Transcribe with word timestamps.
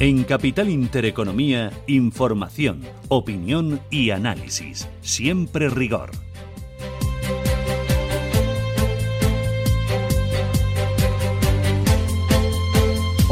En 0.00 0.24
Capital 0.24 0.70
Intereconomía, 0.70 1.70
información, 1.86 2.82
opinión 3.08 3.80
y 3.90 4.10
análisis. 4.10 4.88
Siempre 5.00 5.68
rigor. 5.70 6.23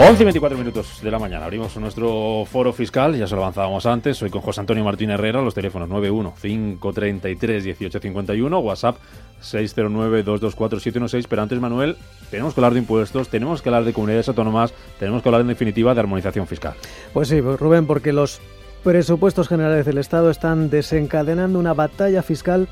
11 0.05 0.21
y 0.21 0.25
24 0.25 0.59
minutos 0.59 1.01
de 1.01 1.11
la 1.13 1.21
mañana. 1.21 1.45
Abrimos 1.45 1.77
nuestro 1.77 2.45
foro 2.51 2.73
fiscal, 2.73 3.15
ya 3.15 3.29
se 3.29 3.37
lo 3.37 3.43
avanzábamos 3.43 3.87
antes. 3.87 4.17
Soy 4.17 4.31
con 4.31 4.41
José 4.43 4.59
Antonio 4.59 4.83
Martín 4.83 5.11
Herrera, 5.11 5.41
los 5.41 5.55
teléfonos 5.55 5.89
91 5.89 6.35
533 6.43 7.65
1851, 7.65 8.59
WhatsApp 8.59 8.97
609 9.41 10.25
224 10.25 10.81
716. 10.81 11.29
Pero 11.29 11.43
antes, 11.43 11.61
Manuel, 11.61 11.97
tenemos 12.33 12.53
que 12.53 12.61
hablar 12.61 12.73
de 12.73 12.81
impuestos, 12.81 13.29
tenemos 13.29 13.63
que 13.63 13.69
hablar 13.69 13.85
de 13.85 13.93
comunidades 13.93 14.27
autónomas, 14.27 14.75
tenemos 14.99 15.23
que 15.23 15.29
hablar 15.29 15.43
en 15.43 15.47
definitiva 15.47 15.95
de 15.95 16.01
armonización 16.01 16.49
fiscal. 16.49 16.75
Pues 17.13 17.29
sí, 17.29 17.41
pues, 17.41 17.61
Rubén, 17.61 17.87
porque 17.87 18.13
los 18.13 18.41
presupuestos 18.83 19.47
generales 19.47 19.87
del 19.87 19.99
Estado 19.99 20.31
están 20.31 20.69
desencadenando 20.69 21.61
una 21.61 21.75
batalla 21.75 22.25
fiscal 22.25 22.67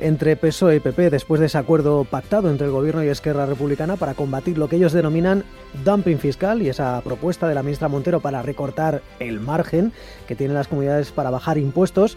entre 0.00 0.36
PSOE 0.36 0.76
y 0.76 0.80
PP 0.80 1.10
después 1.10 1.40
de 1.40 1.46
ese 1.46 1.58
acuerdo 1.58 2.04
pactado 2.04 2.50
entre 2.50 2.66
el 2.66 2.72
Gobierno 2.72 3.04
y 3.04 3.08
Esquerra 3.08 3.46
Republicana 3.46 3.96
para 3.96 4.14
combatir 4.14 4.58
lo 4.58 4.68
que 4.68 4.76
ellos 4.76 4.92
denominan 4.92 5.44
dumping 5.84 6.18
fiscal 6.18 6.62
y 6.62 6.68
esa 6.68 7.00
propuesta 7.02 7.48
de 7.48 7.54
la 7.54 7.62
ministra 7.62 7.88
Montero 7.88 8.20
para 8.20 8.42
recortar 8.42 9.02
el 9.18 9.40
margen 9.40 9.92
que 10.26 10.34
tienen 10.34 10.54
las 10.54 10.68
comunidades 10.68 11.12
para 11.12 11.30
bajar 11.30 11.58
impuestos. 11.58 12.16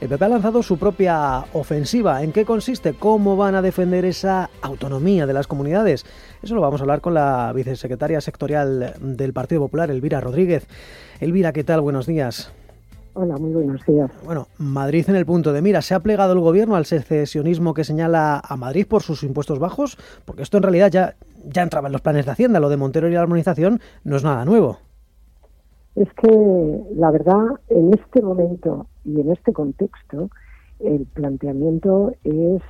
El 0.00 0.08
PP 0.08 0.24
ha 0.24 0.28
lanzado 0.28 0.62
su 0.62 0.78
propia 0.78 1.44
ofensiva. 1.52 2.22
¿En 2.22 2.32
qué 2.32 2.46
consiste? 2.46 2.94
¿Cómo 2.94 3.36
van 3.36 3.54
a 3.54 3.62
defender 3.62 4.06
esa 4.06 4.48
autonomía 4.62 5.26
de 5.26 5.34
las 5.34 5.46
comunidades? 5.46 6.06
Eso 6.42 6.54
lo 6.54 6.62
vamos 6.62 6.80
a 6.80 6.84
hablar 6.84 7.02
con 7.02 7.12
la 7.12 7.52
vicesecretaria 7.54 8.20
sectorial 8.22 8.94
del 8.98 9.32
Partido 9.34 9.60
Popular, 9.60 9.90
Elvira 9.90 10.20
Rodríguez. 10.20 10.66
Elvira, 11.20 11.52
¿qué 11.52 11.64
tal? 11.64 11.82
Buenos 11.82 12.06
días. 12.06 12.50
Hola, 13.12 13.36
muy 13.38 13.52
buenos 13.52 13.84
días. 13.86 14.10
Bueno, 14.24 14.46
Madrid 14.58 15.04
en 15.08 15.16
el 15.16 15.26
punto 15.26 15.52
de 15.52 15.62
mira. 15.62 15.82
¿Se 15.82 15.94
ha 15.94 16.00
plegado 16.00 16.32
el 16.32 16.40
gobierno 16.40 16.76
al 16.76 16.86
secesionismo 16.86 17.74
que 17.74 17.82
señala 17.82 18.40
a 18.42 18.56
Madrid 18.56 18.86
por 18.88 19.02
sus 19.02 19.24
impuestos 19.24 19.58
bajos? 19.58 19.98
Porque 20.24 20.42
esto 20.42 20.58
en 20.58 20.62
realidad 20.62 20.90
ya, 20.90 21.16
ya 21.44 21.62
entraba 21.62 21.88
en 21.88 21.92
los 21.92 22.02
planes 22.02 22.24
de 22.26 22.32
Hacienda. 22.32 22.60
Lo 22.60 22.68
de 22.68 22.76
Montero 22.76 23.08
y 23.08 23.12
la 23.12 23.22
armonización 23.22 23.80
no 24.04 24.16
es 24.16 24.22
nada 24.22 24.44
nuevo. 24.44 24.78
Es 25.96 26.08
que 26.14 26.82
la 26.94 27.10
verdad, 27.10 27.46
en 27.68 27.92
este 27.94 28.22
momento 28.22 28.86
y 29.04 29.20
en 29.20 29.32
este 29.32 29.52
contexto, 29.52 30.30
el 30.78 31.04
planteamiento 31.06 32.12
es, 32.22 32.62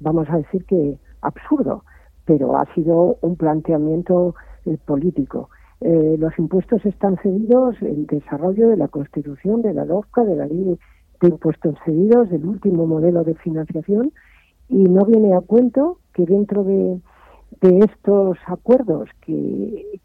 vamos 0.00 0.26
a 0.30 0.38
decir 0.38 0.64
que 0.64 0.98
absurdo, 1.20 1.84
pero 2.24 2.56
ha 2.56 2.64
sido 2.74 3.18
un 3.20 3.36
planteamiento 3.36 4.34
eh, 4.64 4.78
político. 4.86 5.50
Eh, 5.84 6.16
los 6.16 6.38
impuestos 6.38 6.84
están 6.86 7.16
cedidos 7.16 7.74
en 7.82 8.06
desarrollo 8.06 8.68
de 8.68 8.76
la 8.76 8.86
Constitución, 8.86 9.62
de 9.62 9.74
la 9.74 9.84
LOFCA, 9.84 10.22
de 10.22 10.36
la 10.36 10.46
Ley 10.46 10.78
de 11.20 11.28
Impuestos 11.28 11.74
Cedidos, 11.84 12.30
del 12.30 12.46
último 12.46 12.86
modelo 12.86 13.24
de 13.24 13.34
financiación, 13.34 14.12
y 14.68 14.84
no 14.84 15.04
viene 15.04 15.34
a 15.34 15.40
cuento 15.40 15.98
que 16.14 16.24
dentro 16.24 16.62
de, 16.62 17.00
estos 17.60 18.38
acuerdos 18.46 19.08
que, 19.20 19.98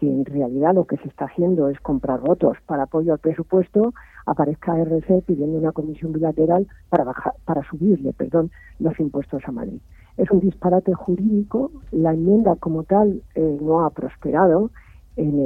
en 0.00 0.24
realidad 0.26 0.74
lo 0.74 0.84
que 0.84 0.98
se 0.98 1.08
está 1.08 1.24
haciendo 1.24 1.68
es 1.68 1.80
comprar 1.80 2.20
votos 2.20 2.56
para 2.66 2.84
apoyo 2.84 3.14
al 3.14 3.18
presupuesto, 3.18 3.94
aparezca 4.26 4.78
RC 4.78 5.22
pidiendo 5.22 5.58
una 5.58 5.72
comisión 5.72 6.12
bilateral 6.12 6.68
para 6.88 7.04
bajar, 7.04 7.32
para 7.44 7.62
subirle, 7.68 8.12
perdón, 8.12 8.50
los 8.78 8.98
impuestos 9.00 9.42
a 9.46 9.52
Madrid. 9.52 9.80
Es 10.18 10.30
un 10.30 10.40
disparate 10.40 10.92
jurídico, 10.92 11.72
la 11.90 12.12
enmienda 12.12 12.54
como 12.56 12.84
tal 12.84 13.22
eh, 13.34 13.58
no 13.60 13.84
ha 13.84 13.90
prosperado, 13.90 14.70
en 15.16 15.38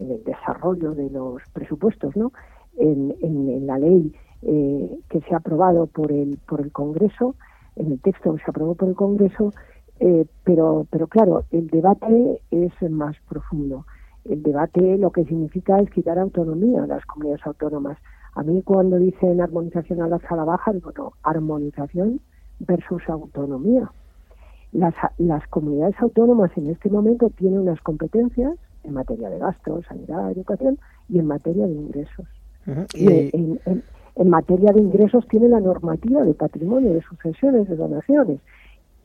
el, 0.00 0.22
desarrollo 0.24 0.94
de 0.94 1.10
los 1.10 1.42
presupuestos, 1.52 2.16
¿no? 2.16 2.32
En, 2.76 3.66
la 3.66 3.78
ley 3.78 4.12
eh, 4.42 4.98
que 5.08 5.20
se 5.20 5.34
ha 5.34 5.38
aprobado 5.38 5.86
por 5.86 6.12
el 6.12 6.38
por 6.46 6.60
el 6.60 6.72
Congreso, 6.72 7.36
en 7.76 7.92
el 7.92 8.00
texto 8.00 8.34
que 8.34 8.42
se 8.42 8.50
aprobó 8.50 8.74
por 8.74 8.88
el 8.88 8.94
Congreso, 8.94 9.52
eh, 10.00 10.26
pero 10.42 10.86
pero 10.90 11.06
claro, 11.06 11.44
el 11.50 11.68
debate 11.68 12.40
es 12.50 12.72
más 12.90 13.16
profundo. 13.28 13.86
El 14.24 14.42
debate 14.42 14.98
lo 14.98 15.10
que 15.10 15.24
significa 15.24 15.78
es 15.80 15.90
quitar 15.90 16.18
autonomía 16.18 16.84
a 16.84 16.86
las 16.86 17.04
comunidades 17.06 17.46
autónomas. 17.46 17.98
A 18.34 18.42
mí 18.42 18.62
cuando 18.62 18.96
dicen 18.96 19.40
armonización 19.40 20.02
a 20.02 20.08
la 20.08 20.18
sala 20.20 20.44
baja, 20.44 20.72
digo 20.72 20.92
no, 20.96 21.12
armonización 21.22 22.20
versus 22.58 23.02
autonomía. 23.08 23.90
Las, 24.72 24.94
las 25.18 25.46
comunidades 25.48 25.94
autónomas 26.00 26.50
en 26.56 26.68
este 26.70 26.90
momento 26.90 27.30
tienen 27.30 27.60
unas 27.60 27.80
competencias 27.82 28.58
en 28.84 28.94
materia 28.94 29.30
de 29.30 29.38
gastos, 29.38 29.84
sanidad, 29.88 30.30
educación 30.30 30.78
y 31.08 31.18
en 31.18 31.26
materia 31.26 31.66
de 31.66 31.72
ingresos. 31.72 32.26
y... 32.94 33.30
en, 34.16 34.28
materia 34.28 34.72
de 34.72 34.80
ingresos 34.80 35.26
tiene 35.28 35.48
la 35.48 35.58
normativa 35.58 36.22
de 36.22 36.34
patrimonio, 36.34 36.94
de 36.94 37.02
sucesiones, 37.02 37.68
de 37.68 37.74
donaciones. 37.74 38.40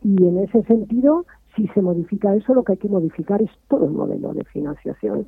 Y 0.04 0.24
en 0.24 0.38
ese 0.38 0.62
sentido, 0.64 1.26
si 1.56 1.68
se 1.70 1.82
modifica 1.82 2.36
eso, 2.36 2.54
lo 2.54 2.64
que 2.64 2.74
hay 2.74 2.78
que 2.78 2.88
modificar 2.88 3.42
es 3.42 3.50
todo 3.68 3.86
el 3.86 3.92
modelo 3.92 4.34
de 4.34 4.44
financiación. 4.46 5.26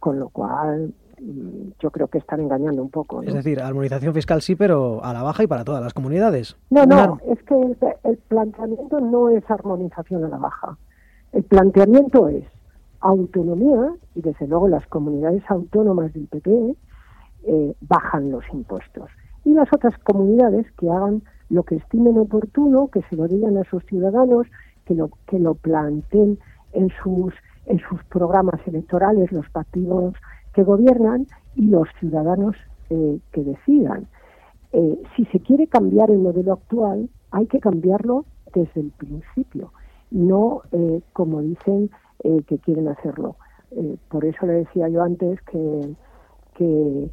con 0.00 0.18
lo 0.18 0.30
cual, 0.30 0.94
mm, 1.20 1.72
yo 1.78 1.90
creo 1.90 2.08
que 2.08 2.18
están 2.18 2.40
engañando 2.40 2.82
un 2.82 2.90
poco. 2.90 3.22
Es 3.22 3.34
decir, 3.34 3.60
armonización 3.60 4.14
fiscal 4.14 4.40
sí, 4.40 4.56
pero 4.56 5.04
a 5.04 5.12
la 5.12 5.22
baja 5.22 5.42
y 5.42 5.46
para 5.46 5.64
todas 5.64 5.82
las 5.82 5.92
comunidades. 5.92 6.56
No, 6.70 6.86
no, 6.86 7.20
es 7.30 7.42
que 7.42 7.54
el 8.04 8.16
planteamiento 8.28 8.98
no 9.00 9.28
es 9.28 9.48
armonización 9.50 10.24
a 10.24 10.28
la 10.28 10.38
baja. 10.38 10.78
El 11.32 11.42
planteamiento 11.44 12.28
es 12.28 12.44
autonomía, 13.00 13.94
y 14.14 14.22
desde 14.22 14.46
luego 14.46 14.68
las 14.68 14.86
comunidades 14.86 15.42
autónomas 15.48 16.12
del 16.12 16.26
PP 16.26 16.76
eh, 17.44 17.74
bajan 17.80 18.30
los 18.30 18.44
impuestos. 18.52 19.10
Y 19.44 19.54
las 19.54 19.72
otras 19.72 19.96
comunidades 19.98 20.70
que 20.72 20.90
hagan 20.90 21.22
lo 21.48 21.62
que 21.62 21.76
estimen 21.76 22.18
oportuno, 22.18 22.88
que 22.88 23.02
se 23.08 23.16
lo 23.16 23.28
digan 23.28 23.56
a 23.56 23.64
sus 23.64 23.84
ciudadanos, 23.86 24.46
que 24.84 24.94
lo, 24.94 25.10
que 25.26 25.38
lo 25.38 25.54
planteen 25.54 26.38
en 26.72 26.90
sus, 27.02 27.32
en 27.66 27.78
sus 27.78 28.02
programas 28.04 28.60
electorales, 28.66 29.30
los 29.32 29.48
partidos 29.50 30.14
que 30.52 30.64
gobiernan 30.64 31.26
y 31.54 31.66
los 31.66 31.88
ciudadanos 32.00 32.56
eh, 32.90 33.18
que 33.32 33.44
decidan. 33.44 34.06
Eh, 34.72 35.00
si 35.16 35.24
se 35.26 35.40
quiere 35.40 35.66
cambiar 35.68 36.10
el 36.10 36.18
modelo 36.18 36.54
actual, 36.54 37.08
hay 37.30 37.46
que 37.46 37.60
cambiarlo 37.60 38.24
desde 38.54 38.80
el 38.80 38.90
principio, 38.90 39.72
no 40.10 40.62
como 41.12 41.42
dicen 41.42 41.90
eh, 42.24 42.42
que 42.46 42.58
quieren 42.58 42.88
hacerlo. 42.88 43.36
Eh, 43.70 43.96
por 44.08 44.24
eso 44.24 44.46
le 44.46 44.54
decía 44.54 44.88
yo 44.88 45.02
antes 45.02 45.40
que, 45.42 45.94
que, 46.54 47.10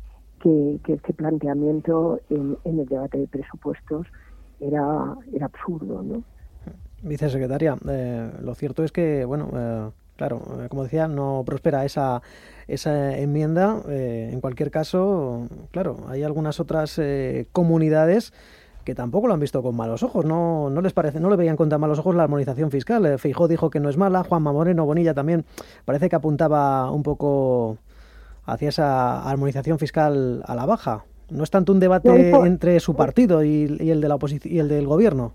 este 0.88 1.14
planteamiento 1.14 2.20
en, 2.30 2.58
el 2.64 2.86
debate 2.86 3.18
de 3.18 3.28
presupuestos 3.28 4.06
era, 4.60 5.16
era 5.34 5.48
absurdo. 5.48 6.04
¿no? 6.04 6.24
Vicesecretaria, 7.02 7.76
eh, 7.90 8.32
lo 8.42 8.54
cierto 8.54 8.84
es 8.84 8.92
que, 8.92 9.26
bueno, 9.26 9.50
claro, 10.16 10.42
como 10.70 10.84
decía, 10.84 11.08
no 11.08 11.44
prospera 11.46 11.84
esa, 11.84 12.22
esa 12.68 13.18
enmienda. 13.18 13.82
en 13.88 14.40
cualquier 14.40 14.70
caso, 14.70 15.48
claro, 15.72 15.98
hay 16.10 16.22
algunas 16.22 16.60
otras 16.60 17.02
comunidades 17.52 18.32
que 18.86 18.96
tampoco 18.96 19.28
lo 19.28 19.34
han 19.34 19.40
visto 19.40 19.62
con 19.64 19.76
malos 19.76 20.04
ojos, 20.04 20.24
no, 20.24 20.70
no 20.70 20.80
les 20.80 20.94
parece, 20.94 21.20
no 21.20 21.30
le 21.30 21.36
veían 21.36 21.58
con 21.58 21.68
tan 21.68 21.82
malos 21.82 22.00
ojos 22.00 22.16
la 22.16 22.24
armonización 22.24 22.70
fiscal. 22.70 23.06
Eh, 23.06 23.18
Feijó 23.18 23.48
dijo 23.48 23.70
que 23.72 23.80
no 23.80 23.90
es 23.90 23.98
mala, 23.98 24.24
Juanma 24.24 24.54
Moreno 24.54 24.86
Bonilla 24.86 25.14
también 25.14 25.44
parece 25.84 26.08
que 26.08 26.16
apuntaba 26.16 26.92
un 26.92 27.02
poco 27.02 27.78
hacia 28.46 28.70
esa 28.70 29.28
armonización 29.28 29.80
fiscal 29.80 30.44
a 30.46 30.56
la 30.56 30.68
baja. 30.68 31.04
¿No 31.32 31.44
es 31.44 31.50
tanto 31.50 31.74
un 31.74 31.80
debate 31.80 32.30
entre 32.46 32.80
su 32.80 32.96
partido 32.96 33.44
y, 33.44 33.64
el 33.90 34.00
de 34.00 34.08
la 34.08 34.16
oposición 34.16 34.54
y 34.54 34.60
el 34.60 34.70
del 34.70 34.86
gobierno? 34.86 35.34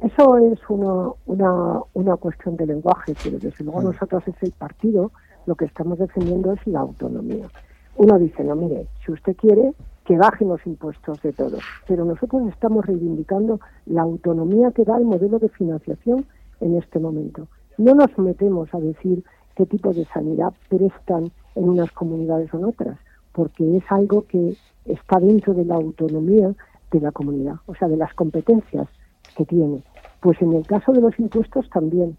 Eso 0.00 0.38
es 0.38 0.60
una, 0.68 1.10
una, 1.26 1.80
una 1.94 2.16
cuestión 2.16 2.56
de 2.56 2.66
lenguaje, 2.66 3.14
pero 3.24 3.38
desde 3.40 3.64
luego 3.64 3.80
mm. 3.80 3.84
nosotros 3.84 4.22
es 4.28 4.36
el 4.40 4.52
partido, 4.52 5.10
lo 5.46 5.56
que 5.56 5.64
estamos 5.64 5.98
defendiendo 5.98 6.52
es 6.52 6.64
la 6.66 6.80
autonomía. 6.80 7.48
Uno 7.96 8.18
dice, 8.20 8.44
no, 8.44 8.54
mire, 8.54 8.86
si 9.04 9.10
usted 9.10 9.36
quiere, 9.36 9.74
que 10.04 10.16
bajen 10.16 10.48
los 10.48 10.64
impuestos 10.66 11.20
de 11.22 11.32
todos. 11.32 11.62
Pero 11.86 12.04
nosotros 12.04 12.42
estamos 12.48 12.86
reivindicando 12.86 13.60
la 13.86 14.02
autonomía 14.02 14.72
que 14.72 14.84
da 14.84 14.96
el 14.96 15.04
modelo 15.04 15.38
de 15.38 15.48
financiación 15.48 16.26
en 16.60 16.76
este 16.76 16.98
momento. 16.98 17.48
No 17.78 17.94
nos 17.94 18.16
metemos 18.18 18.72
a 18.74 18.80
decir 18.80 19.24
qué 19.56 19.66
tipo 19.66 19.92
de 19.92 20.04
sanidad 20.06 20.52
prestan 20.68 21.30
en 21.54 21.68
unas 21.68 21.90
comunidades 21.92 22.52
o 22.52 22.58
en 22.58 22.64
otras, 22.64 22.98
porque 23.32 23.76
es 23.76 23.84
algo 23.90 24.26
que 24.26 24.56
está 24.84 25.18
dentro 25.18 25.54
de 25.54 25.64
la 25.64 25.74
autonomía 25.74 26.54
de 26.90 27.00
la 27.00 27.12
comunidad, 27.12 27.56
o 27.66 27.74
sea, 27.74 27.88
de 27.88 27.96
las 27.96 28.12
competencias 28.14 28.88
que 29.36 29.44
tiene. 29.44 29.82
Pues 30.20 30.40
en 30.42 30.52
el 30.52 30.66
caso 30.66 30.92
de 30.92 31.00
los 31.00 31.18
impuestos 31.18 31.68
también. 31.70 32.16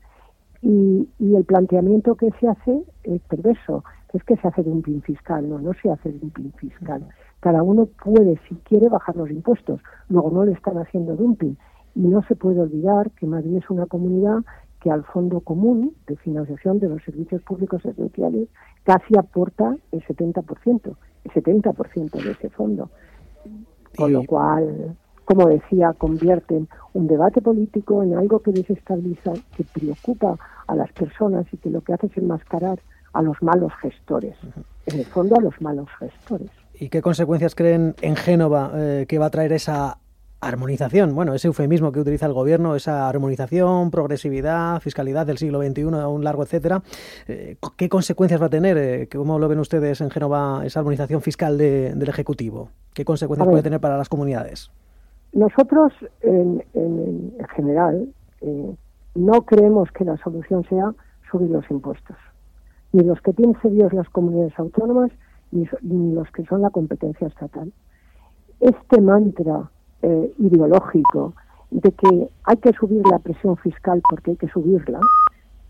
Y, 0.62 1.10
el 1.20 1.44
planteamiento 1.44 2.16
que 2.16 2.30
se 2.40 2.48
hace 2.48 2.84
es 3.04 3.22
perverso, 3.24 3.84
es 4.14 4.24
que 4.24 4.38
se 4.38 4.48
hace 4.48 4.64
pin 4.64 5.02
fiscal, 5.02 5.50
no, 5.50 5.60
no 5.60 5.74
se 5.74 5.92
hace 5.92 6.10
pin 6.10 6.54
fiscal. 6.54 7.06
Cada 7.44 7.62
uno 7.62 7.90
puede, 8.02 8.40
si 8.48 8.56
quiere, 8.64 8.88
bajar 8.88 9.18
los 9.18 9.30
impuestos, 9.30 9.82
luego 10.08 10.32
no 10.32 10.46
le 10.46 10.54
están 10.54 10.78
haciendo 10.78 11.18
dumping. 11.18 11.58
Y 11.94 12.08
no 12.08 12.24
se 12.24 12.38
puede 12.38 12.62
olvidar 12.62 13.12
que 13.12 13.28
Madrid 13.28 13.58
es 13.58 13.70
una 13.70 13.86
comunidad 13.86 14.46
que 14.80 14.90
al 14.90 15.04
Fondo 15.04 15.42
Común 15.42 15.94
de 16.08 16.16
Financiación 16.16 16.80
de 16.80 16.88
los 16.88 17.04
Servicios 17.04 17.42
Públicos 17.42 17.84
Esenciales 17.84 18.48
casi 18.84 19.18
aporta 19.18 19.76
el 19.92 20.02
70%, 20.06 20.96
el 21.26 21.32
70% 21.32 22.12
de 22.24 22.32
ese 22.32 22.50
fondo. 22.50 22.90
Con 23.98 24.14
lo 24.14 24.24
cual, 24.24 24.96
como 25.26 25.50
decía, 25.50 25.92
convierten 25.98 26.70
un 26.94 27.08
debate 27.08 27.42
político 27.42 28.04
en 28.04 28.16
algo 28.16 28.40
que 28.40 28.54
desestabiliza, 28.54 29.34
que 29.58 29.66
preocupa 29.66 30.38
a 30.66 30.76
las 30.78 30.94
personas 30.94 31.46
y 31.52 31.58
que 31.58 31.70
lo 31.70 31.82
que 31.82 31.92
hace 31.92 32.08
es 32.08 32.18
enmascarar 32.18 32.80
a 33.12 33.22
los 33.22 33.44
malos 33.44 33.74
gestores. 33.82 34.38
En 34.86 35.00
el 35.00 35.06
fondo, 35.06 35.36
a 35.36 35.42
los 35.42 35.62
malos 35.62 35.90
gestores. 36.00 36.63
¿Y 36.84 36.90
qué 36.90 37.02
consecuencias 37.02 37.56
creen 37.56 37.96
en 38.02 38.18
Génova 38.18 38.70
eh, 38.76 39.06
que 39.08 39.18
va 39.18 39.28
a 39.28 39.30
traer 39.30 39.54
esa 39.54 40.00
armonización, 40.42 41.16
bueno, 41.16 41.34
ese 41.34 41.48
eufemismo 41.48 41.94
que 41.94 42.02
utiliza 42.02 42.26
el 42.26 42.34
gobierno, 42.34 42.76
esa 42.76 43.08
armonización, 43.08 43.90
progresividad, 43.90 44.82
fiscalidad 44.82 45.26
del 45.26 45.38
siglo 45.38 45.62
XXI, 45.62 45.84
a 46.02 46.10
un 46.10 46.26
largo 46.26 46.44
etcétera, 46.44 46.82
eh, 47.30 47.56
¿qué 47.78 47.88
consecuencias 47.88 48.42
va 48.42 48.48
a 48.48 48.50
tener? 48.50 48.78
Eh, 48.78 49.08
¿Cómo 49.10 49.40
lo 49.40 49.48
ven 49.48 49.60
ustedes 49.60 50.02
en 50.02 50.10
Génova 50.10 50.64
esa 50.66 50.82
armonización 50.82 51.22
fiscal 51.22 51.58
del 51.58 52.10
Ejecutivo? 52.10 52.68
¿Qué 52.94 53.06
consecuencias 53.06 53.48
puede 53.48 53.64
tener 53.64 53.80
para 53.80 53.98
las 53.98 54.10
comunidades? 54.10 54.70
Nosotros, 55.32 55.94
en, 56.20 56.62
general, 57.56 58.10
eh, 58.42 58.76
no 59.16 59.42
creemos 59.44 59.90
que 59.94 60.04
la 60.04 60.18
solución 60.18 60.66
sea 60.68 60.94
subir 61.32 61.50
los 61.50 61.64
impuestos, 61.72 62.18
ni 62.92 63.06
los 63.06 63.22
que 63.22 63.32
tienen 63.32 63.56
serios 63.62 63.94
las 63.94 64.10
comunidades 64.10 64.60
autónomas, 64.60 65.12
ni 65.82 66.14
los 66.14 66.30
que 66.32 66.46
son 66.46 66.62
la 66.62 66.70
competencia 66.70 67.28
estatal. 67.28 67.72
Este 68.60 69.02
mantra 69.02 69.70
eh, 70.02 70.34
ideológico 70.40 71.34
de 71.72 71.92
que 71.92 72.30
hay 72.44 72.58
que 72.58 72.74
subir 72.74 73.02
la 73.08 73.20
presión 73.20 73.58
fiscal 73.58 74.02
porque 74.10 74.32
hay 74.32 74.38
que 74.38 74.48
subirla, 74.50 75.00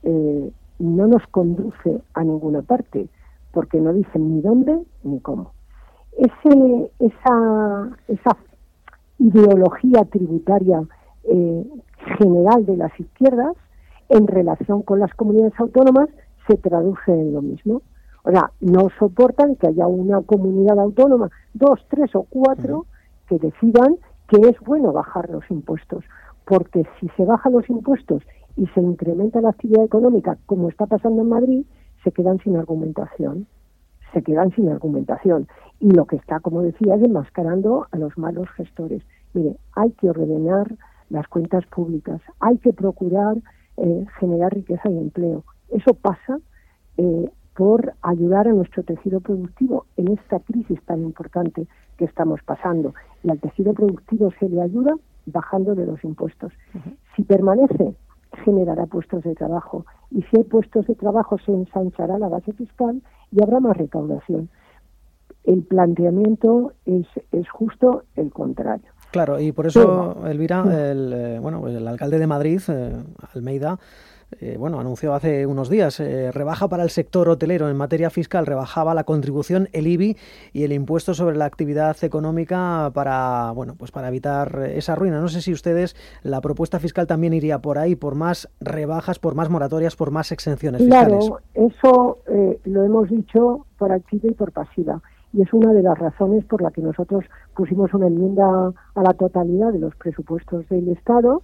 eh, 0.03 0.51
no 0.79 1.07
nos 1.07 1.25
conduce 1.27 2.01
a 2.13 2.23
ninguna 2.23 2.61
parte, 2.61 3.07
porque 3.51 3.79
no 3.79 3.93
dicen 3.93 4.35
ni 4.35 4.41
dónde 4.41 4.83
ni 5.03 5.19
cómo. 5.19 5.51
Esa 6.17 6.37
ideología 9.19 10.05
tributaria 10.05 10.83
eh, 11.23 11.65
general 12.17 12.65
de 12.65 12.77
las 12.77 12.99
izquierdas 12.99 13.55
en 14.09 14.27
relación 14.27 14.81
con 14.81 14.99
las 14.99 15.13
comunidades 15.13 15.57
autónomas 15.59 16.09
se 16.47 16.57
traduce 16.57 17.11
en 17.11 17.33
lo 17.33 17.41
mismo. 17.41 17.81
O 18.23 18.31
sea, 18.31 18.51
no 18.61 18.89
soportan 18.97 19.55
que 19.55 19.67
haya 19.67 19.85
una 19.87 20.21
comunidad 20.21 20.79
autónoma, 20.79 21.29
dos, 21.53 21.85
tres 21.89 22.15
o 22.15 22.23
cuatro, 22.23 22.85
que 23.27 23.37
decidan 23.37 23.97
que 24.27 24.37
es 24.49 24.59
bueno 24.61 24.93
bajar 24.93 25.29
los 25.29 25.43
impuestos, 25.51 26.03
porque 26.45 26.85
si 26.99 27.09
se 27.09 27.25
bajan 27.25 27.53
los 27.53 27.69
impuestos 27.69 28.23
y 28.55 28.67
se 28.67 28.81
incrementa 28.81 29.41
la 29.41 29.49
actividad 29.49 29.83
económica, 29.83 30.37
como 30.45 30.69
está 30.69 30.85
pasando 30.85 31.21
en 31.21 31.29
Madrid, 31.29 31.65
se 32.03 32.11
quedan 32.11 32.39
sin 32.39 32.55
argumentación, 32.55 33.47
se 34.13 34.21
quedan 34.21 34.51
sin 34.55 34.69
argumentación. 34.69 35.47
Y 35.79 35.91
lo 35.91 36.05
que 36.05 36.15
está, 36.15 36.39
como 36.39 36.61
decía, 36.61 36.95
es 36.95 37.03
enmascarando 37.03 37.87
a 37.91 37.97
los 37.97 38.17
malos 38.17 38.49
gestores. 38.51 39.03
Mire, 39.33 39.57
hay 39.75 39.91
que 39.91 40.09
ordenar 40.09 40.75
las 41.09 41.27
cuentas 41.27 41.65
públicas, 41.67 42.21
hay 42.39 42.57
que 42.59 42.71
procurar 42.71 43.37
eh, 43.77 44.05
generar 44.19 44.53
riqueza 44.53 44.89
y 44.89 44.97
empleo. 44.97 45.43
Eso 45.69 45.93
pasa 45.93 46.39
eh, 46.97 47.29
por 47.55 47.93
ayudar 48.01 48.47
a 48.47 48.53
nuestro 48.53 48.83
tejido 48.83 49.19
productivo 49.19 49.85
en 49.97 50.11
esta 50.13 50.39
crisis 50.39 50.81
tan 50.85 51.01
importante 51.03 51.67
que 51.97 52.05
estamos 52.05 52.41
pasando. 52.43 52.93
Y 53.23 53.29
al 53.29 53.39
tejido 53.39 53.73
productivo 53.73 54.31
se 54.39 54.49
le 54.49 54.61
ayuda 54.61 54.95
bajando 55.25 55.75
de 55.75 55.85
los 55.85 56.03
impuestos. 56.03 56.51
Si 57.15 57.23
permanece, 57.23 57.95
generará 58.43 58.85
puestos 58.85 59.23
de 59.23 59.35
trabajo. 59.35 59.85
Y 60.11 60.23
si 60.23 60.37
hay 60.37 60.43
puestos 60.43 60.87
de 60.87 60.95
trabajo, 60.95 61.37
se 61.45 61.51
ensanchará 61.51 62.17
la 62.17 62.29
base 62.29 62.53
fiscal 62.53 63.01
y 63.31 63.41
habrá 63.41 63.59
más 63.59 63.77
recaudación. 63.77 64.49
El 65.43 65.63
planteamiento 65.63 66.73
es, 66.85 67.05
es 67.31 67.49
justo 67.49 68.03
el 68.15 68.31
contrario. 68.31 68.85
Claro, 69.11 69.39
y 69.39 69.51
por 69.51 69.67
eso, 69.67 70.25
Elvira, 70.25 70.63
el, 70.91 71.13
eh, 71.13 71.39
bueno, 71.39 71.67
el 71.67 71.87
alcalde 71.87 72.17
de 72.17 72.25
Madrid, 72.25 72.59
eh, 72.67 73.03
Almeida, 73.35 73.77
eh, 74.39 74.55
bueno, 74.57 74.79
anunció 74.79 75.13
hace 75.13 75.45
unos 75.45 75.69
días, 75.69 75.99
eh, 75.99 76.31
rebaja 76.31 76.67
para 76.67 76.83
el 76.83 76.89
sector 76.89 77.29
hotelero 77.29 77.69
en 77.69 77.77
materia 77.77 78.09
fiscal, 78.09 78.45
rebajaba 78.45 78.93
la 78.93 79.03
contribución, 79.03 79.69
el 79.73 79.87
IBI 79.87 80.17
y 80.53 80.63
el 80.63 80.71
impuesto 80.71 81.13
sobre 81.13 81.37
la 81.37 81.45
actividad 81.45 81.95
económica 82.03 82.91
para, 82.93 83.51
bueno, 83.51 83.75
pues 83.77 83.91
para 83.91 84.07
evitar 84.07 84.69
esa 84.73 84.95
ruina. 84.95 85.19
No 85.19 85.27
sé 85.27 85.41
si 85.41 85.53
ustedes, 85.53 85.95
la 86.23 86.41
propuesta 86.41 86.79
fiscal 86.79 87.07
también 87.07 87.33
iría 87.33 87.59
por 87.59 87.77
ahí, 87.77 87.95
por 87.95 88.15
más 88.15 88.49
rebajas, 88.59 89.19
por 89.19 89.35
más 89.35 89.49
moratorias, 89.49 89.95
por 89.95 90.11
más 90.11 90.31
exenciones 90.31 90.81
fiscales. 90.81 91.25
Claro, 91.25 91.39
eso 91.53 92.19
eh, 92.27 92.59
lo 92.65 92.83
hemos 92.83 93.09
dicho 93.09 93.65
por 93.77 93.91
activa 93.91 94.29
y 94.29 94.33
por 94.33 94.51
pasiva. 94.51 95.01
Y 95.33 95.41
es 95.41 95.51
una 95.51 95.73
de 95.73 95.81
las 95.81 95.97
razones 95.97 96.45
por 96.45 96.61
la 96.61 96.71
que 96.71 96.81
nosotros 96.81 97.25
pusimos 97.55 97.93
una 97.93 98.07
enmienda 98.07 98.71
a 98.95 99.01
la 99.01 99.13
totalidad 99.13 99.73
de 99.73 99.79
los 99.79 99.95
presupuestos 99.95 100.69
del 100.69 100.89
Estado 100.89 101.41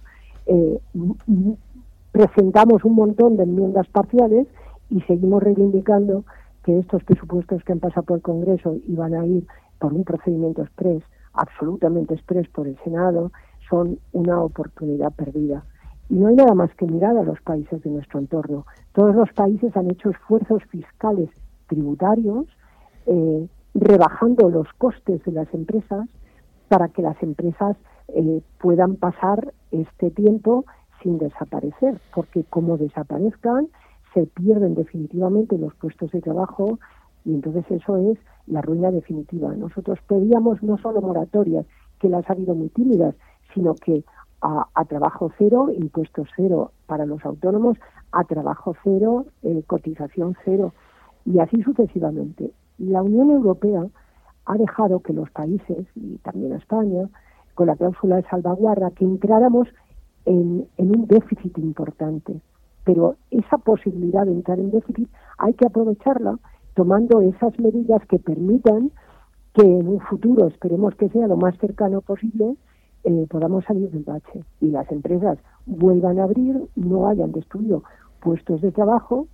presentamos 2.12 2.84
un 2.84 2.94
montón 2.94 3.36
de 3.36 3.44
enmiendas 3.44 3.86
parciales 3.88 4.46
y 4.88 5.00
seguimos 5.02 5.42
reivindicando 5.42 6.24
que 6.64 6.78
estos 6.78 7.02
presupuestos 7.04 7.62
que 7.64 7.72
han 7.72 7.80
pasado 7.80 8.02
por 8.04 8.16
el 8.16 8.22
Congreso 8.22 8.76
y 8.86 8.94
van 8.94 9.14
a 9.14 9.24
ir 9.24 9.46
por 9.78 9.94
un 9.94 10.04
procedimiento 10.04 10.62
express, 10.62 11.02
absolutamente 11.32 12.14
express 12.14 12.48
por 12.48 12.66
el 12.66 12.76
Senado, 12.84 13.32
son 13.68 13.98
una 14.12 14.42
oportunidad 14.42 15.12
perdida. 15.12 15.64
Y 16.08 16.14
no 16.14 16.28
hay 16.28 16.34
nada 16.34 16.54
más 16.54 16.74
que 16.74 16.86
mirar 16.86 17.16
a 17.16 17.22
los 17.22 17.40
países 17.40 17.82
de 17.82 17.90
nuestro 17.90 18.18
entorno. 18.18 18.66
Todos 18.92 19.14
los 19.14 19.32
países 19.32 19.76
han 19.76 19.90
hecho 19.90 20.10
esfuerzos 20.10 20.62
fiscales 20.64 21.30
tributarios, 21.68 22.46
eh, 23.06 23.48
rebajando 23.74 24.50
los 24.50 24.66
costes 24.76 25.22
de 25.24 25.32
las 25.32 25.52
empresas 25.54 26.08
para 26.68 26.88
que 26.88 27.02
las 27.02 27.20
empresas 27.22 27.76
eh, 28.08 28.42
puedan 28.58 28.96
pasar 28.96 29.54
este 29.70 30.10
tiempo 30.10 30.64
sin 31.02 31.18
desaparecer, 31.18 32.00
porque 32.14 32.44
como 32.44 32.76
desaparezcan, 32.76 33.68
se 34.14 34.26
pierden 34.26 34.74
definitivamente 34.74 35.56
los 35.58 35.74
puestos 35.74 36.10
de 36.10 36.20
trabajo 36.20 36.78
y 37.24 37.34
entonces 37.34 37.64
eso 37.70 37.96
es 37.96 38.18
la 38.46 38.62
ruina 38.62 38.90
definitiva. 38.90 39.54
Nosotros 39.54 39.98
pedíamos 40.06 40.62
no 40.62 40.78
solo 40.78 41.00
moratorias, 41.00 41.66
que 41.98 42.08
las 42.08 42.28
ha 42.28 42.32
habido 42.32 42.54
muy 42.54 42.70
tímidas, 42.70 43.14
sino 43.54 43.74
que 43.74 44.04
a, 44.42 44.84
trabajo 44.86 45.30
cero, 45.36 45.68
impuestos 45.70 46.28
cero 46.34 46.72
para 46.86 47.04
los 47.04 47.24
autónomos, 47.24 47.76
a 48.12 48.24
trabajo 48.24 48.74
cero, 48.82 49.26
eh, 49.42 49.62
cotización 49.66 50.34
cero, 50.44 50.72
y 51.26 51.38
así 51.40 51.62
sucesivamente. 51.62 52.50
La 52.78 53.02
Unión 53.02 53.30
Europea 53.30 53.86
ha 54.46 54.56
dejado 54.56 55.00
que 55.00 55.12
los 55.12 55.30
países, 55.30 55.86
y 55.94 56.16
también 56.18 56.54
España, 56.54 57.08
con 57.54 57.66
la 57.66 57.76
cláusula 57.76 58.16
de 58.16 58.22
salvaguarda, 58.22 58.90
que 58.92 59.04
entráramos 59.04 59.68
en, 60.24 60.66
un 60.78 61.06
déficit 61.06 61.56
importante. 61.58 62.40
Pero 62.84 63.16
esa 63.30 63.58
posibilidad 63.58 64.24
de 64.24 64.32
entrar 64.32 64.58
en 64.58 64.70
déficit 64.70 65.08
hay 65.38 65.54
que 65.54 65.66
aprovecharla 65.66 66.38
tomando 66.74 67.20
esas 67.20 67.58
medidas 67.58 68.04
que 68.06 68.18
permitan 68.18 68.90
que 69.54 69.62
en 69.62 69.88
un 69.88 70.00
futuro, 70.00 70.46
esperemos 70.46 70.94
que 70.94 71.08
sea 71.08 71.26
lo 71.26 71.36
más 71.36 71.56
cercano 71.58 72.00
posible, 72.00 72.56
eh, 73.04 73.26
podamos 73.28 73.64
salir 73.64 73.90
del 73.90 74.04
bache 74.04 74.44
y 74.60 74.70
las 74.70 74.90
empresas 74.92 75.38
vuelvan 75.66 76.18
a 76.18 76.24
abrir, 76.24 76.68
no 76.76 77.08
hayan 77.08 77.32
destruido 77.32 77.82
puestos 78.20 78.60
de 78.60 78.70
trabajo 78.72 79.26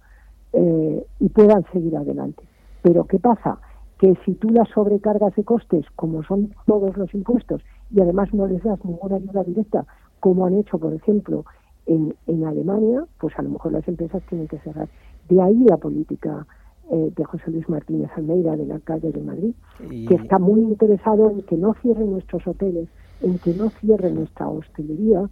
eh, 0.53 1.05
y 1.21 1.29
puedan 1.29 1.65
seguir 1.73 1.97
adelante. 1.97 2.43
Pero 2.83 3.05
¿qué 3.05 3.19
pasa? 3.19 3.59
Que 3.99 4.17
si 4.25 4.35
tú 4.35 4.51
las 4.51 4.69
sobrecargas 4.69 5.35
de 5.35 5.45
costes, 5.45 5.85
como 5.97 6.23
son 6.23 6.55
todos 6.67 6.97
los 6.97 7.13
impuestos, 7.15 7.63
y 7.91 8.01
además 8.01 8.33
no 8.33 8.47
les 8.47 8.63
das 8.63 8.83
ninguna 8.85 9.17
ayuda 9.17 9.45
directa 9.45 9.87
como 10.21 10.47
han 10.47 10.57
hecho, 10.57 10.79
por 10.79 10.93
ejemplo, 10.93 11.45
en, 11.87 12.15
en 12.27 12.45
Alemania, 12.45 13.05
pues 13.19 13.39
a 13.39 13.43
lo 13.43 13.51
mejor 13.51 13.73
las 13.73 13.87
empresas 13.87 14.23
tienen 14.29 14.49
que 14.49 14.59
cerrar. 14.59 14.89
De 15.29 15.41
ahí 15.41 15.65
la 15.65 15.77
política 15.77 16.47
eh, 16.91 17.13
de 17.17 17.25
José 17.25 17.51
Luis 17.51 17.69
Martínez 17.69 18.11
Almeida, 18.17 18.57
del 18.57 18.71
alcalde 18.71 19.11
de 19.11 19.21
Madrid, 19.21 19.55
que 20.07 20.15
está 20.15 20.39
muy 20.39 20.61
interesado 20.61 21.31
en 21.31 21.43
que 21.43 21.57
no 21.57 21.75
cierren 21.83 22.13
nuestros 22.13 22.47
hoteles, 22.47 22.89
en 23.23 23.39
que 23.39 23.55
no 23.55 23.71
cierre 23.81 24.13
nuestra 24.13 24.49
hostelería 24.49 25.29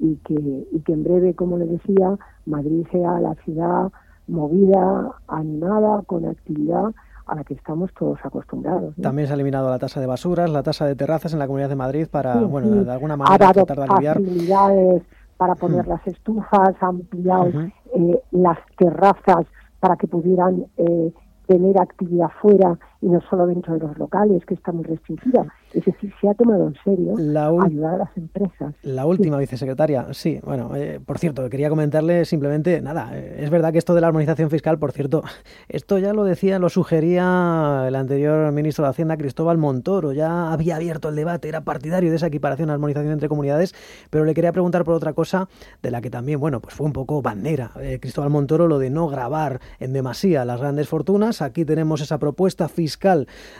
y 0.00 0.16
que, 0.16 0.34
y 0.72 0.80
que 0.80 0.92
en 0.92 1.04
breve, 1.04 1.34
como 1.34 1.58
le 1.58 1.66
decía, 1.66 2.18
Madrid 2.44 2.84
sea 2.90 3.20
la 3.20 3.34
ciudad 3.44 3.92
movida, 4.26 5.12
animada, 5.28 6.02
con 6.02 6.26
actividad 6.26 6.92
a 7.26 7.34
la 7.34 7.44
que 7.44 7.54
estamos 7.54 7.92
todos 7.98 8.18
acostumbrados. 8.22 8.94
También 9.00 9.26
se 9.26 9.32
ha 9.32 9.34
eliminado 9.34 9.68
la 9.68 9.78
tasa 9.78 10.00
de 10.00 10.06
basuras, 10.06 10.48
la 10.48 10.62
tasa 10.62 10.86
de 10.86 10.94
terrazas 10.94 11.32
en 11.32 11.38
la 11.38 11.46
Comunidad 11.46 11.68
de 11.68 11.76
Madrid 11.76 12.06
para, 12.10 12.36
bueno, 12.36 12.84
de 12.84 12.90
alguna 12.90 13.16
manera 13.16 13.52
tratar 13.52 13.76
de 13.78 13.84
aliviar. 13.84 14.16
facilidades 14.16 15.02
para 15.36 15.54
poner 15.54 15.86
las 15.86 16.06
estufas, 16.06 16.74
ha 16.80 16.86
ampliado 16.86 17.50
eh, 17.94 18.22
las 18.30 18.58
terrazas 18.78 19.46
para 19.80 19.96
que 19.96 20.06
pudieran 20.06 20.66
eh, 20.76 21.12
tener 21.46 21.78
actividad 21.78 22.30
fuera 22.40 22.78
y 23.00 23.08
no 23.08 23.20
solo 23.28 23.46
dentro 23.46 23.74
de 23.74 23.80
los 23.80 23.98
locales, 23.98 24.44
que 24.46 24.54
está 24.54 24.72
muy 24.72 24.84
restringida. 24.84 25.46
Es 25.72 25.84
decir, 25.84 26.12
se 26.20 26.28
ha 26.28 26.34
tomado 26.34 26.68
en 26.68 26.74
serio 26.84 27.14
la 27.18 27.48
ayudar 27.48 27.94
a 27.94 27.98
las 27.98 28.16
empresas. 28.16 28.74
La 28.82 29.04
última 29.04 29.36
vicesecretaria, 29.38 30.06
sí, 30.12 30.40
bueno, 30.42 30.74
eh, 30.74 31.00
por 31.04 31.18
cierto, 31.18 31.48
quería 31.50 31.68
comentarle 31.68 32.24
simplemente, 32.24 32.80
nada, 32.80 33.10
eh, 33.12 33.40
es 33.40 33.50
verdad 33.50 33.72
que 33.72 33.78
esto 33.78 33.94
de 33.94 34.00
la 34.00 34.06
armonización 34.06 34.48
fiscal, 34.48 34.78
por 34.78 34.92
cierto, 34.92 35.22
esto 35.68 35.98
ya 35.98 36.12
lo 36.12 36.24
decía, 36.24 36.58
lo 36.58 36.68
sugería 36.68 37.84
el 37.86 37.94
anterior 37.94 38.50
ministro 38.52 38.84
de 38.84 38.90
Hacienda, 38.90 39.16
Cristóbal 39.16 39.58
Montoro, 39.58 40.12
ya 40.12 40.52
había 40.52 40.76
abierto 40.76 41.10
el 41.10 41.16
debate, 41.16 41.48
era 41.48 41.62
partidario 41.62 42.10
de 42.10 42.16
esa 42.16 42.28
equiparación, 42.28 42.70
armonización 42.70 43.12
entre 43.12 43.28
comunidades, 43.28 43.74
pero 44.10 44.24
le 44.24 44.34
quería 44.34 44.52
preguntar 44.52 44.84
por 44.84 44.94
otra 44.94 45.12
cosa 45.12 45.48
de 45.82 45.90
la 45.90 46.00
que 46.00 46.10
también, 46.10 46.40
bueno, 46.40 46.60
pues 46.60 46.74
fue 46.74 46.86
un 46.86 46.92
poco 46.92 47.20
bandera, 47.20 47.72
eh, 47.80 47.98
Cristóbal 48.00 48.30
Montoro, 48.30 48.66
lo 48.66 48.78
de 48.78 48.90
no 48.90 49.08
grabar 49.08 49.60
en 49.78 49.92
demasía 49.92 50.44
las 50.44 50.60
grandes 50.60 50.88
fortunas, 50.88 51.42
aquí 51.42 51.64
tenemos 51.64 52.00
esa 52.00 52.18
propuesta 52.18 52.68
fiscal 52.68 52.85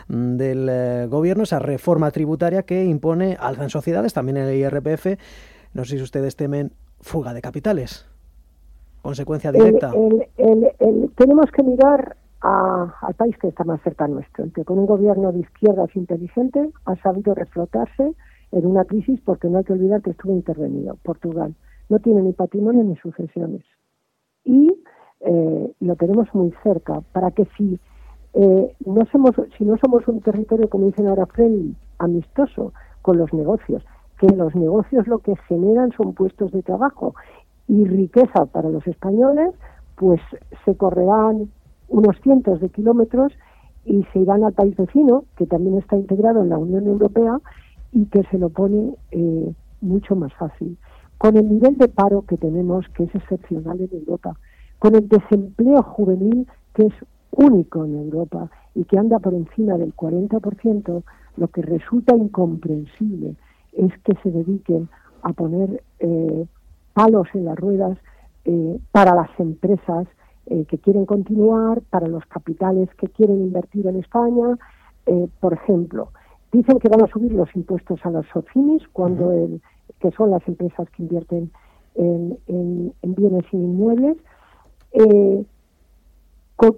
mm, 0.07 0.37
del 0.37 1.09
gobierno, 1.09 1.43
esa 1.43 1.59
reforma 1.59 2.11
tributaria 2.11 2.63
que 2.63 2.85
impone 2.85 3.37
alza 3.39 3.63
en 3.63 3.69
sociedades, 3.69 4.13
también 4.13 4.37
en 4.37 4.47
el 4.47 4.55
IRPF. 4.55 5.17
No 5.73 5.85
sé 5.85 5.97
si 5.97 6.03
ustedes 6.03 6.35
temen 6.35 6.71
fuga 7.01 7.33
de 7.33 7.41
capitales. 7.41 8.05
Consecuencia 9.01 9.51
directa. 9.51 9.91
tenemos 11.15 11.51
que 11.51 11.63
mirar 11.63 12.17
al 12.41 13.13
país 13.15 13.37
que 13.37 13.47
está 13.47 13.63
más 13.63 13.81
cerca 13.81 14.05
a 14.05 14.07
nuestro, 14.07 14.43
el 14.43 14.53
que 14.53 14.63
con 14.63 14.79
un 14.79 14.85
gobierno 14.85 15.31
de 15.31 15.39
izquierdas 15.39 15.95
inteligente 15.95 16.69
ha 16.85 16.95
sabido 16.97 17.33
reflotarse 17.33 18.13
en 18.51 18.65
una 18.65 18.85
crisis 18.85 19.19
porque 19.21 19.49
no 19.49 19.57
hay 19.57 19.63
que 19.63 19.73
olvidar 19.73 20.01
que 20.01 20.11
estuvo 20.11 20.33
intervenido. 20.33 20.97
Portugal 21.03 21.55
no 21.89 21.99
tiene 21.99 22.21
ni 22.21 22.33
patrimonio 22.33 22.83
ni 22.83 22.95
sucesiones. 22.97 23.63
Y 24.43 24.71
eh, 25.21 25.73
lo 25.79 25.95
tenemos 25.95 26.27
muy 26.33 26.53
cerca 26.63 27.01
para 27.11 27.31
que 27.31 27.47
si 27.57 27.79
eh, 28.33 28.75
no 28.85 29.05
somos, 29.11 29.31
si 29.57 29.65
no 29.65 29.77
somos 29.77 30.07
un 30.07 30.21
territorio, 30.21 30.69
como 30.69 30.87
dicen 30.87 31.07
ahora, 31.07 31.25
friendly, 31.25 31.75
amistoso 31.99 32.73
con 33.01 33.17
los 33.17 33.33
negocios, 33.33 33.83
que 34.19 34.27
los 34.27 34.55
negocios 34.55 35.07
lo 35.07 35.19
que 35.19 35.35
generan 35.47 35.91
son 35.91 36.13
puestos 36.13 36.51
de 36.51 36.63
trabajo 36.63 37.15
y 37.67 37.85
riqueza 37.85 38.45
para 38.45 38.69
los 38.69 38.85
españoles, 38.87 39.53
pues 39.95 40.21
se 40.65 40.75
correrán 40.75 41.49
unos 41.89 42.15
cientos 42.21 42.59
de 42.61 42.69
kilómetros 42.69 43.33
y 43.85 44.03
se 44.11 44.19
irán 44.19 44.43
al 44.43 44.53
país 44.53 44.75
vecino, 44.75 45.23
que 45.37 45.45
también 45.45 45.77
está 45.77 45.95
integrado 45.95 46.41
en 46.43 46.49
la 46.49 46.57
Unión 46.57 46.87
Europea 46.87 47.39
y 47.91 48.05
que 48.05 48.23
se 48.23 48.37
lo 48.37 48.49
pone 48.49 48.93
eh, 49.11 49.53
mucho 49.81 50.15
más 50.15 50.33
fácil. 50.33 50.77
Con 51.17 51.37
el 51.37 51.49
nivel 51.49 51.77
de 51.77 51.87
paro 51.87 52.23
que 52.23 52.37
tenemos, 52.37 52.85
que 52.89 53.05
es 53.05 53.15
excepcional 53.15 53.79
en 53.79 53.89
Europa, 53.91 54.37
con 54.79 54.95
el 54.95 55.07
desempleo 55.07 55.81
juvenil, 55.81 56.47
que 56.73 56.87
es 56.87 56.93
único 57.31 57.85
en 57.85 57.95
Europa 57.95 58.49
y 58.75 58.83
que 58.83 58.97
anda 58.97 59.19
por 59.19 59.33
encima 59.33 59.77
del 59.77 59.95
40%, 59.95 61.03
lo 61.37 61.47
que 61.49 61.61
resulta 61.61 62.15
incomprensible 62.15 63.35
es 63.73 63.91
que 64.03 64.13
se 64.23 64.31
dediquen 64.31 64.89
a 65.21 65.33
poner 65.33 65.83
eh, 65.99 66.45
palos 66.93 67.27
en 67.33 67.45
las 67.45 67.57
ruedas 67.57 67.97
eh, 68.45 68.79
para 68.91 69.13
las 69.15 69.29
empresas 69.39 70.07
eh, 70.47 70.65
que 70.65 70.77
quieren 70.77 71.05
continuar, 71.05 71.81
para 71.89 72.07
los 72.07 72.25
capitales 72.25 72.89
que 72.95 73.07
quieren 73.07 73.41
invertir 73.41 73.87
en 73.87 73.97
España. 73.97 74.57
por 75.39 75.53
ejemplo, 75.53 76.09
dicen 76.51 76.79
que 76.79 76.89
van 76.89 77.01
a 77.01 77.07
subir 77.07 77.31
los 77.31 77.49
impuestos 77.55 77.99
a 78.03 78.09
los 78.09 78.25
SOCIMIS, 78.33 78.83
cuando 78.91 79.31
el, 79.31 79.61
que 79.99 80.11
son 80.11 80.31
las 80.31 80.45
empresas 80.47 80.89
que 80.89 81.03
invierten 81.03 81.49
en, 81.95 82.37
en 82.47 83.15
bienes 83.15 83.45
inmuebles 83.53 84.17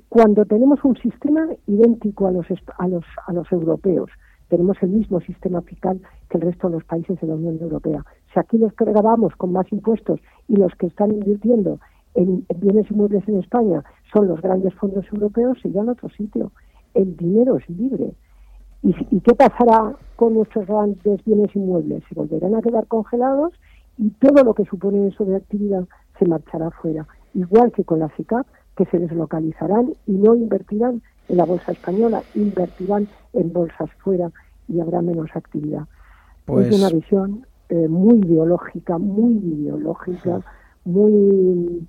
cuando 0.10 0.46
tenemos 0.46 0.84
un 0.84 0.98
sistema 0.98 1.48
idéntico 1.68 2.28
a 2.28 2.32
los, 2.32 2.46
a 2.78 2.88
los, 2.88 3.06
a 3.26 3.34
los 3.34 3.50
europeos, 3.52 4.10
tenemos 4.50 4.78
el 4.82 4.90
mismo 4.90 5.22
sistema 5.22 5.62
fiscal 5.62 6.02
que 6.30 6.38
el 6.38 6.42
resto 6.42 6.68
de 6.68 6.76
los 6.76 6.84
países 6.84 7.20
de 7.22 7.28
la 7.28 7.36
Unión 7.36 7.60
Europea. 7.62 8.04
Si 8.34 8.40
aquí 8.40 8.58
los 8.58 8.74
que 8.74 8.86
grabamos 8.86 9.36
con 9.36 9.54
más 9.54 9.72
impuestos 9.72 10.20
y 10.48 10.58
los 10.58 10.74
que 10.76 10.88
están 10.88 11.12
invirtiendo 11.12 11.80
en, 12.16 12.46
bienes 12.58 12.90
inmuebles 12.92 13.28
en 13.28 13.40
España 13.40 13.84
son 14.12 14.28
los 14.28 14.42
grandes 14.42 14.74
fondos 14.74 15.06
europeos, 15.14 15.58
se 15.62 15.70
a 15.78 15.84
otro 15.84 16.10
sitio. 16.10 16.52
El 16.94 17.16
dinero 17.16 17.58
es 17.58 17.70
libre. 17.70 18.12
¿Y, 18.82 18.96
¿Y 19.12 19.20
qué 19.22 19.36
pasará 19.36 19.96
con 20.16 20.34
nuestros 20.34 20.66
grandes 20.68 21.24
bienes 21.24 21.56
inmuebles? 21.56 22.04
Se 22.10 22.16
volverán 22.16 22.56
a 22.56 22.62
quedar 22.62 22.88
congelados 22.88 23.54
y 23.98 24.10
todo 24.12 24.44
lo 24.44 24.54
que 24.54 24.66
supone 24.66 25.08
eso 25.08 25.26
de 25.26 25.36
actividad 25.36 25.86
se 26.18 26.26
marchará 26.26 26.72
fuera. 26.72 27.08
Igual 27.34 27.72
que 27.72 27.84
con 27.84 28.00
la 28.00 28.10
CICAP, 28.10 28.48
que 28.80 28.86
se 28.86 28.98
deslocalizarán 28.98 29.94
y 30.08 30.14
no 30.14 30.36
invertirán 30.36 31.02
en 31.28 31.38
la 31.38 31.44
bolsa 31.44 31.74
española, 31.74 32.24
invertirán 32.34 33.10
en 33.34 33.52
bolsas 33.52 33.90
fuera 34.02 34.32
y 34.70 34.80
habrá 34.80 35.02
menos 35.02 35.30
actividad. 35.36 35.82
Es 35.82 35.88
pues 36.46 36.80
una 36.80 36.90
visión 36.90 37.46
eh, 37.68 37.90
muy 37.90 38.20
ideológica, 38.20 38.98
muy 38.98 39.34
ideológica, 39.34 40.42
muy 40.86 41.86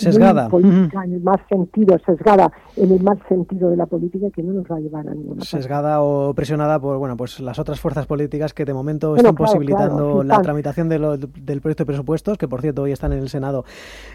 sesgada. 0.00 0.48
en 0.52 1.12
el 1.12 1.20
más 1.22 1.40
sentido, 1.48 1.96
sesgada 2.04 2.52
en 2.76 2.92
el 2.92 3.02
más 3.02 3.18
sentido 3.28 3.70
de 3.70 3.76
la 3.76 3.86
política 3.86 4.28
que 4.34 4.42
no 4.42 4.52
nos 4.52 4.64
va 4.64 4.76
a 4.76 4.80
llevar 4.80 5.08
a 5.08 5.14
ninguna 5.14 5.44
Sesgada 5.44 6.02
o 6.02 6.34
presionada 6.34 6.78
por 6.80 6.98
bueno 6.98 7.16
pues 7.16 7.40
las 7.40 7.58
otras 7.58 7.80
fuerzas 7.80 8.06
políticas 8.06 8.54
que 8.54 8.64
de 8.64 8.74
momento 8.74 9.16
están 9.16 9.34
posibilitando 9.34 10.22
la 10.22 10.40
tramitación 10.42 10.88
del 10.88 11.60
proyecto 11.60 11.84
de 11.84 11.86
presupuestos, 11.86 12.38
que 12.38 12.48
por 12.48 12.60
cierto 12.60 12.82
hoy 12.82 12.92
están 12.92 13.12
en 13.12 13.20
el 13.20 13.28
Senado. 13.28 13.64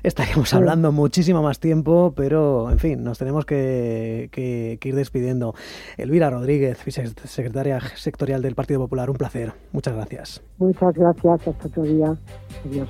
Estaríamos 0.03 0.53
hablando 0.53 0.91
muchísimo 0.91 1.41
más 1.41 1.59
tiempo, 1.59 2.13
pero 2.15 2.69
en 2.71 2.79
fin, 2.79 3.03
nos 3.03 3.17
tenemos 3.17 3.45
que, 3.45 4.29
que, 4.31 4.77
que 4.79 4.89
ir 4.89 4.95
despidiendo. 4.95 5.53
Elvira 5.97 6.29
Rodríguez, 6.29 6.77
secretaria 7.25 7.79
sectorial 7.95 8.41
del 8.41 8.55
Partido 8.55 8.79
Popular, 8.79 9.09
un 9.09 9.17
placer. 9.17 9.53
Muchas 9.71 9.95
gracias. 9.95 10.41
Muchas 10.57 10.93
gracias. 10.93 11.47
Hasta 11.47 11.67
otro 11.67 11.83
día. 11.83 12.15
Adiós. 12.65 12.89